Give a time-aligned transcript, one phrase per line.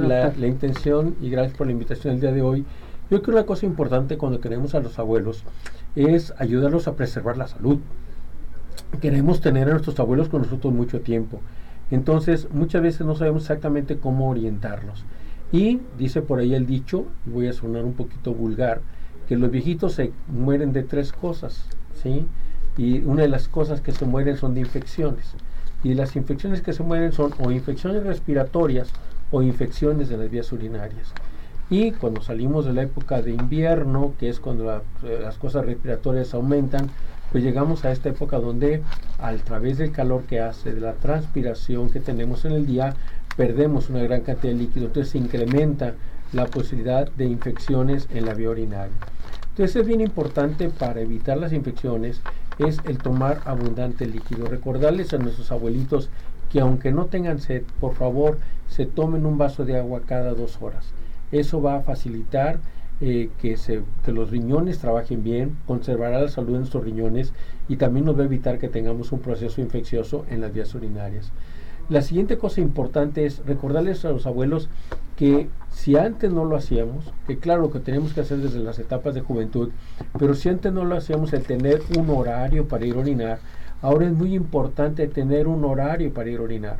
[0.00, 2.64] la, la, intención y gracias por la invitación el día de hoy.
[3.10, 5.44] Yo creo que una cosa importante cuando queremos a los abuelos
[5.96, 7.78] es ayudarlos a preservar la salud.
[9.00, 11.40] Queremos tener a nuestros abuelos con nosotros mucho tiempo.
[11.90, 15.04] Entonces, muchas veces no sabemos exactamente cómo orientarlos.
[15.52, 18.80] Y dice por ahí el dicho, y voy a sonar un poquito vulgar,
[19.28, 21.66] que los viejitos se mueren de tres cosas,
[22.00, 22.26] ¿sí?
[22.76, 25.34] Y una de las cosas que se mueren son de infecciones.
[25.82, 28.92] Y las infecciones que se mueren son o infecciones respiratorias
[29.30, 31.12] o infecciones de las vías urinarias.
[31.68, 36.34] Y cuando salimos de la época de invierno, que es cuando eh, las cosas respiratorias
[36.34, 36.90] aumentan,
[37.30, 38.82] pues llegamos a esta época donde
[39.20, 42.94] a través del calor que hace, de la transpiración que tenemos en el día,
[43.36, 45.94] perdemos una gran cantidad de líquido, entonces se incrementa
[46.32, 48.94] la posibilidad de infecciones en la vía urinaria.
[49.50, 52.20] Entonces es bien importante para evitar las infecciones
[52.58, 54.46] es el tomar abundante líquido.
[54.46, 56.10] Recordarles a nuestros abuelitos
[56.50, 58.38] que aunque no tengan sed, por favor
[58.70, 60.92] se tomen un vaso de agua cada dos horas.
[61.32, 62.60] Eso va a facilitar
[63.00, 67.32] eh, que, se, que los riñones trabajen bien, conservará la salud de nuestros riñones
[67.68, 71.32] y también nos va a evitar que tengamos un proceso infeccioso en las vías urinarias.
[71.88, 74.68] La siguiente cosa importante es recordarles a los abuelos
[75.16, 79.14] que si antes no lo hacíamos, que claro que tenemos que hacer desde las etapas
[79.14, 79.70] de juventud,
[80.16, 83.38] pero si antes no lo hacíamos el tener un horario para ir a orinar,
[83.82, 86.76] ahora es muy importante tener un horario para ir a orinar.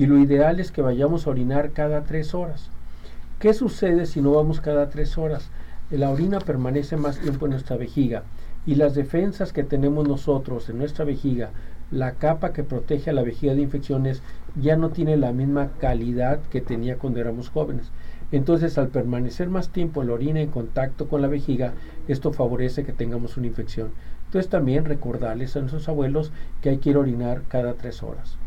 [0.00, 2.70] Y lo ideal es que vayamos a orinar cada tres horas.
[3.38, 5.50] ¿Qué sucede si no vamos cada tres horas?
[5.90, 8.22] La orina permanece más tiempo en nuestra vejiga
[8.64, 11.50] y las defensas que tenemos nosotros en nuestra vejiga
[11.90, 14.22] la capa que protege a la vejiga de infecciones
[14.58, 17.90] ya no tiene la misma calidad que tenía cuando éramos jóvenes.
[18.32, 21.74] Entonces, al permanecer más tiempo la orina en contacto con la vejiga,
[22.08, 23.90] esto favorece que tengamos una infección.
[24.28, 28.38] Entonces, también recordarles a nuestros abuelos que hay que orinar cada tres horas.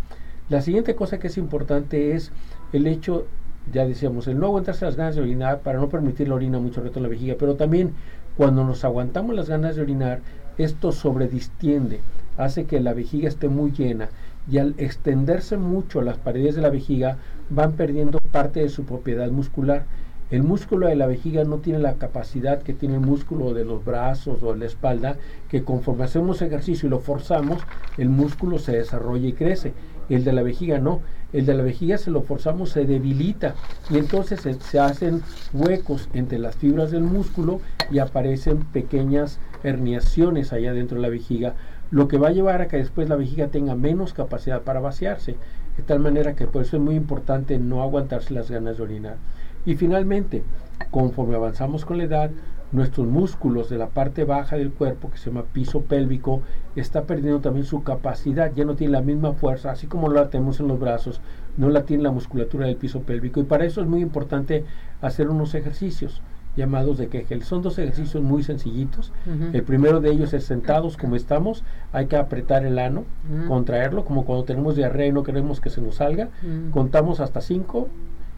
[0.54, 2.32] La siguiente cosa que es importante es
[2.74, 3.26] el hecho,
[3.74, 6.84] ya decíamos, el no aguantarse las ganas de orinar para no permitir la orina mucho
[6.84, 7.94] rato en la vejiga, pero también
[8.38, 10.20] cuando nos aguantamos las ganas de orinar,
[10.60, 12.02] esto sobredistiende
[12.38, 14.10] hace que la vejiga esté muy llena
[14.48, 17.18] y al extenderse mucho las paredes de la vejiga
[17.50, 19.86] van perdiendo parte de su propiedad muscular.
[20.30, 23.84] El músculo de la vejiga no tiene la capacidad que tiene el músculo de los
[23.84, 25.18] brazos o de la espalda,
[25.50, 27.64] que conforme hacemos ejercicio y lo forzamos,
[27.98, 29.74] el músculo se desarrolla y crece.
[30.10, 31.02] El de la vejiga no.
[31.32, 33.56] El de la vejiga se lo forzamos, se debilita
[33.90, 37.60] y entonces se, hacen huecos entre las fibras del músculo
[37.90, 41.56] y aparecen pequeñas herniaciones allá dentro de la vejiga
[41.94, 45.36] lo que va a llevar a que después la vejiga tenga menos capacidad para vaciarse,
[45.78, 49.18] de tal manera que por eso es muy importante no aguantarse las ganas de orinar.
[49.64, 50.44] Y finalmente,
[50.90, 52.32] conforme avanzamos con la edad,
[52.74, 56.42] nuestros músculos de la parte baja del cuerpo, que se llama piso pélvico,
[56.76, 60.60] está perdiendo también su capacidad, ya no tiene la misma fuerza, así como la tenemos
[60.60, 61.22] en los brazos,
[61.56, 63.40] no la tiene la musculatura del piso pélvico.
[63.40, 64.66] Y para eso es muy importante
[65.02, 66.22] hacer unos ejercicios
[66.56, 67.44] llamados de Kegel.
[67.44, 69.12] Son dos ejercicios muy sencillitos.
[69.54, 71.64] El primero de ellos es sentados como estamos.
[71.92, 73.06] Hay que apretar el ano,
[73.48, 76.30] contraerlo, como cuando tenemos diarrea y no queremos que se nos salga.
[76.72, 77.88] Contamos hasta cinco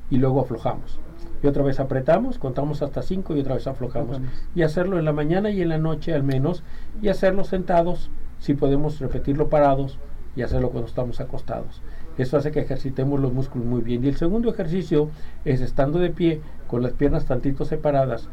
[0.10, 1.00] y luego aflojamos.
[1.46, 4.20] Y otra vez apretamos, contamos hasta cinco y otra vez aflojamos.
[4.56, 6.64] Y hacerlo en la mañana y en la noche al menos.
[7.04, 10.00] Y hacerlo sentados, si podemos repetirlo parados
[10.36, 11.84] y hacerlo cuando estamos acostados.
[12.18, 14.04] Eso hace que ejercitemos los músculos muy bien.
[14.04, 15.12] Y el segundo ejercicio
[15.46, 18.28] es estando de pie, con las piernas tantito separadas.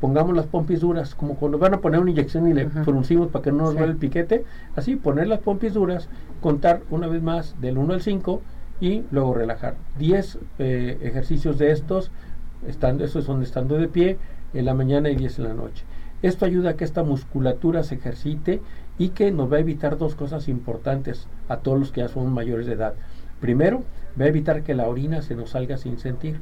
[0.00, 3.44] Pongamos las pompis duras, como cuando van a poner una inyección y le fruncimos para
[3.44, 4.44] que no nos duele el piquete.
[4.74, 6.08] Así, poner las pompis duras,
[6.40, 8.42] contar una vez más del 1 al 5
[8.80, 9.76] y luego relajar.
[9.98, 12.10] 10 eh, ejercicios de estos,
[12.66, 14.18] estando, estos son estando de pie
[14.54, 15.84] en la mañana y 10 en la noche.
[16.22, 18.62] Esto ayuda a que esta musculatura se ejercite
[18.98, 22.32] y que nos va a evitar dos cosas importantes a todos los que ya son
[22.32, 22.94] mayores de edad.
[23.40, 23.82] Primero,
[24.18, 26.40] va a evitar que la orina se nos salga sin sentir.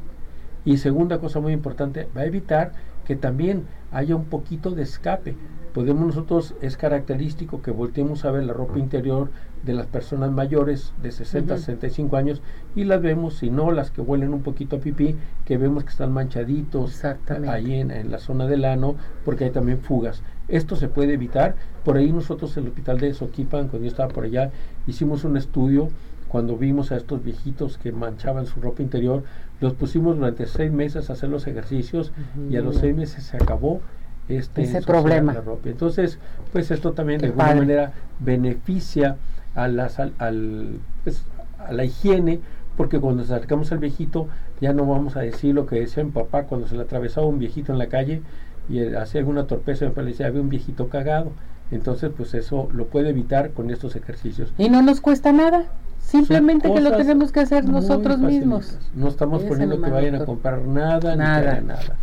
[0.64, 2.72] Y segunda cosa muy importante, va a evitar
[3.04, 5.36] que también haya un poquito de escape.
[5.74, 9.30] Podemos nosotros, es característico que volteemos a ver la ropa interior
[9.64, 12.42] de las personas mayores de 60, 65 años
[12.76, 15.90] y las vemos, si no las que huelen un poquito a pipí, que vemos que
[15.90, 17.02] están manchaditos
[17.48, 18.94] ahí en, en, la zona del ano,
[19.24, 20.22] porque hay también fugas.
[20.46, 21.56] Esto se puede evitar.
[21.84, 24.52] Por ahí nosotros en el hospital de Soquipan, cuando yo estaba por allá,
[24.86, 25.88] hicimos un estudio
[26.34, 29.22] cuando vimos a estos viejitos que manchaban su ropa interior,
[29.60, 32.10] los pusimos durante seis meses a hacer los ejercicios
[32.50, 33.80] y a los seis meses se acabó
[34.28, 35.32] este ese problema.
[35.32, 35.68] La ropa.
[35.68, 36.18] Entonces,
[36.50, 39.16] pues esto también de alguna manera beneficia
[39.54, 41.22] a, las, al, pues,
[41.64, 42.40] a la higiene,
[42.76, 44.26] porque cuando nos acercamos al viejito
[44.60, 47.38] ya no vamos a decir lo que decía mi papá cuando se le atravesaba un
[47.38, 48.22] viejito en la calle
[48.68, 51.30] y hacía alguna torpeza, me decía, había un viejito cagado.
[51.70, 54.52] Entonces, pues eso lo puede evitar con estos ejercicios.
[54.58, 55.66] Y no nos cuesta nada.
[56.14, 58.78] Simplemente que lo tenemos que hacer nosotros mismos.
[58.94, 61.60] No estamos poniendo que vayan a comprar nada, nada.
[61.60, 61.96] ni nada.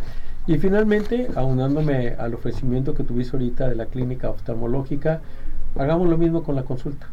[0.46, 5.22] Y finalmente, aunándome al ofrecimiento que tuviste ahorita de la clínica oftalmológica,
[5.78, 7.06] hagamos lo mismo con la consulta.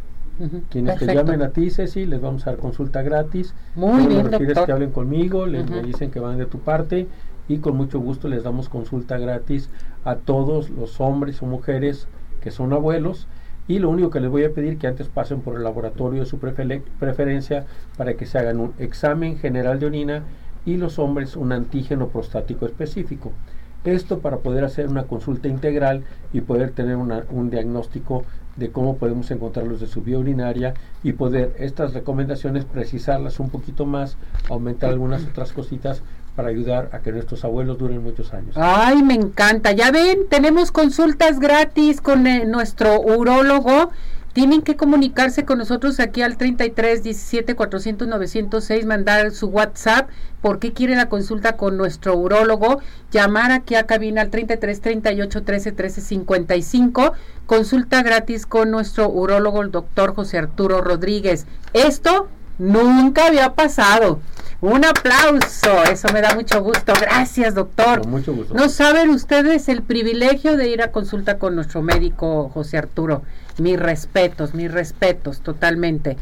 [0.69, 3.54] Quienes te llamen a ti, Ceci, les vamos a dar consulta gratis.
[3.75, 4.66] Muy bien, doctor.
[4.66, 7.07] que hablen conmigo, les me dicen que van de tu parte
[7.48, 9.69] y con mucho gusto les damos consulta gratis
[10.06, 12.07] a todos los hombres o mujeres
[12.42, 13.28] que son abuelos
[13.69, 16.25] y lo único que les voy a pedir que antes pasen por el laboratorio de
[16.25, 17.66] su preferencia
[17.98, 20.24] para que se hagan un examen general de orina
[20.66, 23.31] y los hombres un antígeno prostático específico.
[23.83, 28.25] Esto para poder hacer una consulta integral y poder tener un diagnóstico
[28.56, 30.74] de cómo podemos encontrarlos de su vía urinaria
[31.04, 34.18] y poder estas recomendaciones precisarlas un poquito más,
[34.50, 36.01] aumentar algunas otras cositas
[36.39, 38.56] para ayudar a que nuestros abuelos duren muchos años.
[38.56, 39.74] Ay, me encanta.
[39.74, 43.91] Ya ven, tenemos consultas gratis con eh, nuestro urólogo
[44.31, 50.09] tienen que comunicarse con nosotros aquí al 33 17 400 906, mandar su WhatsApp,
[50.41, 52.80] por qué quiere la consulta con nuestro urólogo,
[53.12, 57.13] llamar aquí a cabina al 33 38 13 13 55,
[57.47, 61.45] consulta gratis con nuestro urólogo, el doctor José Arturo Rodríguez.
[61.74, 64.19] Esto nunca había pasado.
[64.61, 66.94] Un aplauso, eso me da mucho gusto.
[67.00, 68.06] Gracias, doctor.
[68.06, 68.53] mucho gusto.
[68.53, 73.23] No saben ustedes el privilegio de ir a consulta con nuestro médico José Arturo.
[73.57, 76.17] Mis respetos, mis respetos, totalmente.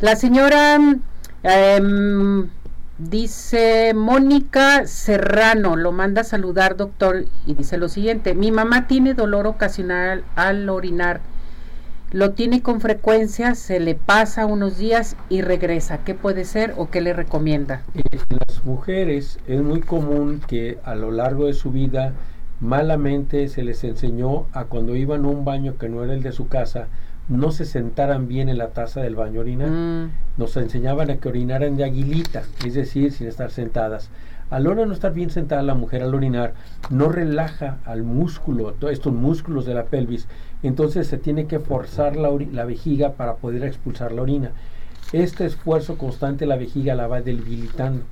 [0.00, 0.78] La señora
[1.44, 2.48] em,
[2.98, 9.14] dice Mónica Serrano, lo manda a saludar, doctor, y dice lo siguiente: Mi mamá tiene
[9.14, 11.20] dolor ocasional al orinar
[12.12, 16.04] lo tiene con frecuencia, se le pasa unos días y regresa.
[16.04, 17.82] ¿Qué puede ser o qué le recomienda?
[17.94, 22.12] En las mujeres es muy común que a lo largo de su vida
[22.60, 26.32] malamente se les enseñó a cuando iban a un baño que no era el de
[26.32, 26.86] su casa,
[27.28, 29.68] no se sentaran bien en la taza del baño orinar.
[29.68, 30.10] Mm.
[30.36, 34.10] Nos enseñaban a que orinaran de aguilita, es decir, sin estar sentadas.
[34.48, 36.54] A la hora de no estar bien sentada la mujer al orinar,
[36.88, 40.28] no relaja al músculo, todos estos músculos de la pelvis,
[40.62, 42.30] entonces se tiene que forzar la,
[42.64, 44.52] vejiga para poder expulsar la orina.
[45.12, 48.04] Este esfuerzo constante la vejiga la va debilitando.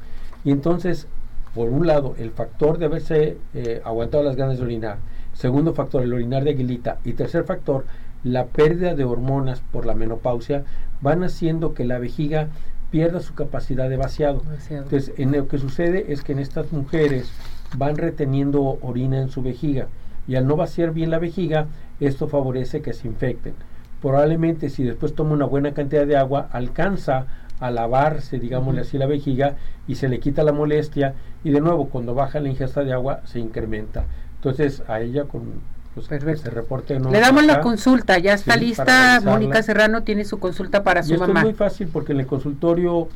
[0.45, 1.07] Y entonces,
[1.55, 4.99] por un lado, el factor de haberse eh, aguantado las ganas de orinar.
[5.35, 6.99] Segundo factor, el orinar de aguilita.
[7.05, 7.85] Y tercer factor,
[8.25, 10.65] la pérdida de hormonas por la menopausia
[11.01, 12.49] van haciendo que la vejiga
[12.95, 14.45] pierda su capacidad de vaciado.
[14.71, 17.29] Entonces, en lo que sucede es que en estas mujeres
[17.77, 19.89] van reteniendo orina en su vejiga
[20.29, 21.67] y al no vaciar bien la vejiga,
[21.99, 23.55] esto favorece que se infecten.
[24.01, 27.27] Probablemente si después toma una buena cantidad de agua, alcanza
[27.59, 29.57] a lavarse, digámosle así, la vejiga
[29.89, 33.23] y se le quita la molestia y de nuevo cuando baja la ingesta de agua
[33.25, 34.05] se incrementa.
[34.37, 35.63] Entonces a ella con
[35.95, 36.51] pues, Perfecto.
[36.51, 39.21] reporte Le damos la consulta, ya está lista.
[39.25, 41.41] Mónica Serrano tiene su consulta para su mamá.
[41.41, 43.09] Es muy fácil porque en el consultorio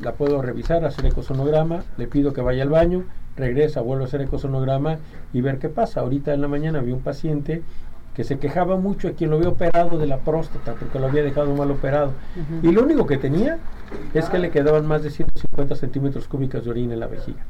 [0.00, 3.04] la puedo revisar, hacer ecosonograma, le pido que vaya al baño,
[3.36, 4.98] regresa, vuelve a hacer ecosonograma
[5.32, 6.00] y ver qué pasa.
[6.00, 7.62] Ahorita en la mañana vi un paciente
[8.14, 11.22] que se quejaba mucho a quien lo había operado de la próstata porque lo había
[11.22, 12.12] dejado mal operado.
[12.62, 13.58] Y lo único que tenía
[14.14, 17.44] es que le quedaban más de 150 centímetros cúbicos de orina en la vejiga.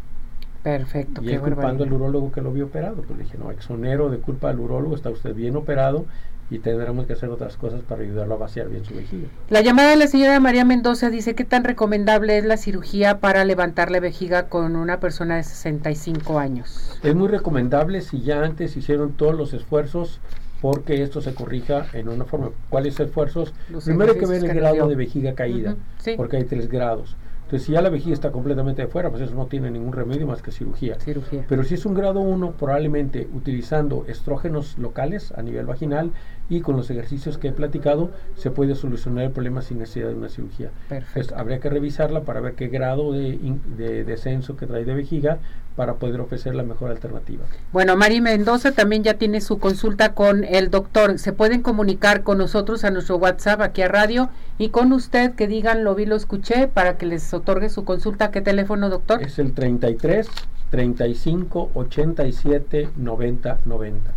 [0.67, 1.23] Perfecto.
[1.23, 2.97] Y él culpando al urólogo que lo había operado.
[2.97, 6.07] Pues le dije, no, exonero de culpa al urólogo, está usted bien operado
[6.51, 9.29] y tendremos que hacer otras cosas para ayudarlo a vaciar bien su vejiga.
[9.49, 13.45] La llamada de la señora María Mendoza dice, ¿qué tan recomendable es la cirugía para
[13.45, 16.99] levantar la vejiga con una persona de 65 años?
[17.01, 20.19] Es muy recomendable si ya antes hicieron todos los esfuerzos
[20.61, 22.50] porque esto se corrija en una forma.
[22.71, 23.55] ¿Cuáles esfuerzos?
[23.85, 25.76] Primero hay que ver el grado de vejiga caída,
[26.17, 27.14] porque hay tres grados.
[27.47, 30.26] Entonces, si ya la vejiga está completamente de fuera, pues eso no tiene ningún remedio
[30.26, 30.99] más que cirugía.
[30.99, 31.45] cirugía.
[31.49, 36.11] Pero si es un grado 1, probablemente utilizando estrógenos locales a nivel vaginal
[36.49, 40.15] y con los ejercicios que he platicado, se puede solucionar el problema sin necesidad de
[40.15, 40.71] una cirugía.
[40.88, 41.37] Perfecto.
[41.37, 43.38] habría que revisarla para ver qué grado de,
[43.76, 45.38] de descenso que trae de vejiga
[45.76, 47.45] para poder ofrecer la mejor alternativa.
[47.71, 51.19] Bueno, Mari Mendoza también ya tiene su consulta con el doctor.
[51.19, 55.47] Se pueden comunicar con nosotros a nuestro WhatsApp aquí a radio y con usted que
[55.47, 58.31] digan lo vi, lo escuché para que les otorgue su consulta.
[58.31, 59.23] ¿Qué teléfono, doctor?
[59.23, 60.28] Es el 33
[60.71, 64.12] 35 87 90 90.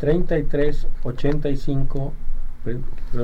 [0.00, 2.12] 33 85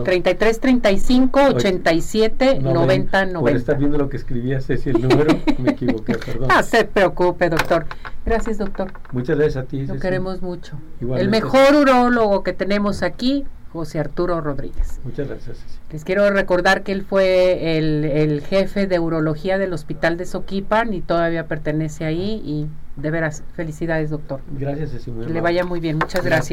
[0.05, 3.41] 33 35 87 90 90.
[3.41, 6.49] Por estar viendo lo que escribía Ceci el número, me equivoqué, perdón.
[6.55, 7.87] No se preocupe, doctor.
[8.25, 8.93] Gracias, doctor.
[9.13, 9.87] Muchas gracias a ti.
[9.87, 10.79] Lo queremos mucho.
[11.01, 15.01] El mejor urólogo que tenemos aquí, José Arturo Rodríguez.
[15.03, 15.59] Muchas gracias.
[15.91, 20.95] Les quiero recordar que él fue el, el jefe de urología del Hospital de Soquipan
[20.95, 24.41] y todavía pertenece ahí y de veras, felicidades, doctor.
[24.57, 25.11] Gracias, Ceci.
[25.11, 25.99] Que le vaya muy bien.
[25.99, 26.51] Muchas gracias.